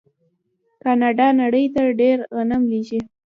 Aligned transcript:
کاناډا 0.81 1.27
نړۍ 1.41 1.65
ته 1.75 1.81
ډیر 1.99 2.17
غنم 2.35 2.61
لیږي. 2.71 2.99